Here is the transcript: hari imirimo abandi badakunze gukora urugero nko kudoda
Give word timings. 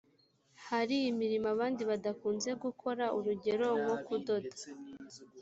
hari 0.67 0.95
imirimo 1.11 1.47
abandi 1.55 1.81
badakunze 1.89 2.49
gukora 2.63 3.05
urugero 3.17 3.67
nko 3.81 3.95
kudoda 4.05 4.49